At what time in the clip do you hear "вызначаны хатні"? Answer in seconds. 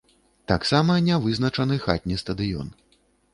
1.25-2.19